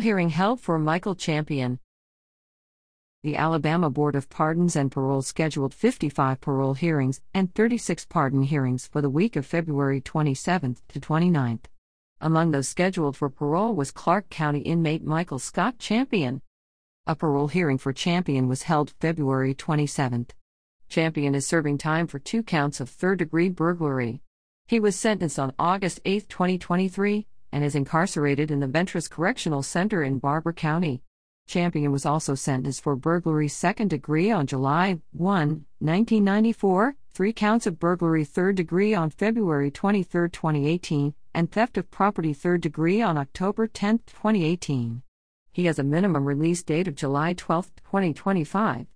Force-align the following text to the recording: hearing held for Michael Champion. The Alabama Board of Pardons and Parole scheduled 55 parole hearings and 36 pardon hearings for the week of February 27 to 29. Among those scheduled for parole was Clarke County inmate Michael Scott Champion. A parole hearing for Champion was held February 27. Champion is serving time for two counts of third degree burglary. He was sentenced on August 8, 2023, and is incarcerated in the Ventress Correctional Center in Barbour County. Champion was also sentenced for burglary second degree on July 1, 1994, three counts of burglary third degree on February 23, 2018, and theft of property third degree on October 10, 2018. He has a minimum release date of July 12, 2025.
hearing 0.00 0.30
held 0.30 0.60
for 0.60 0.78
Michael 0.78 1.14
Champion. 1.14 1.78
The 3.22 3.36
Alabama 3.36 3.90
Board 3.90 4.16
of 4.16 4.28
Pardons 4.28 4.76
and 4.76 4.90
Parole 4.90 5.22
scheduled 5.22 5.74
55 5.74 6.40
parole 6.40 6.74
hearings 6.74 7.20
and 7.34 7.54
36 7.54 8.06
pardon 8.06 8.42
hearings 8.42 8.86
for 8.86 9.02
the 9.02 9.10
week 9.10 9.36
of 9.36 9.46
February 9.46 10.00
27 10.00 10.76
to 10.88 11.00
29. 11.00 11.60
Among 12.20 12.50
those 12.50 12.68
scheduled 12.68 13.16
for 13.16 13.30
parole 13.30 13.74
was 13.74 13.90
Clarke 13.90 14.28
County 14.30 14.60
inmate 14.60 15.04
Michael 15.04 15.38
Scott 15.38 15.78
Champion. 15.78 16.42
A 17.06 17.14
parole 17.14 17.48
hearing 17.48 17.78
for 17.78 17.92
Champion 17.92 18.48
was 18.48 18.64
held 18.64 18.94
February 19.00 19.54
27. 19.54 20.26
Champion 20.88 21.34
is 21.34 21.46
serving 21.46 21.78
time 21.78 22.06
for 22.06 22.18
two 22.18 22.42
counts 22.42 22.80
of 22.80 22.90
third 22.90 23.18
degree 23.18 23.48
burglary. 23.48 24.20
He 24.66 24.80
was 24.80 24.96
sentenced 24.96 25.38
on 25.38 25.52
August 25.58 26.00
8, 26.04 26.28
2023, 26.28 27.26
and 27.52 27.64
is 27.64 27.74
incarcerated 27.74 28.50
in 28.50 28.60
the 28.60 28.66
Ventress 28.66 29.08
Correctional 29.10 29.62
Center 29.62 30.02
in 30.02 30.18
Barbour 30.18 30.52
County. 30.52 31.02
Champion 31.46 31.90
was 31.90 32.06
also 32.06 32.34
sentenced 32.34 32.82
for 32.82 32.94
burglary 32.94 33.48
second 33.48 33.88
degree 33.88 34.30
on 34.30 34.46
July 34.46 35.00
1, 35.12 35.64
1994, 35.80 36.94
three 37.12 37.32
counts 37.32 37.66
of 37.66 37.78
burglary 37.78 38.24
third 38.24 38.54
degree 38.54 38.94
on 38.94 39.10
February 39.10 39.70
23, 39.70 40.30
2018, 40.30 41.14
and 41.34 41.50
theft 41.50 41.76
of 41.76 41.90
property 41.90 42.32
third 42.32 42.60
degree 42.60 43.02
on 43.02 43.18
October 43.18 43.66
10, 43.66 43.98
2018. 44.06 45.02
He 45.52 45.64
has 45.64 45.78
a 45.78 45.82
minimum 45.82 46.24
release 46.24 46.62
date 46.62 46.86
of 46.86 46.94
July 46.94 47.32
12, 47.32 47.74
2025. 47.84 48.86